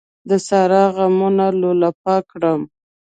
[0.29, 2.61] د سارا غمونو لولپه کړم.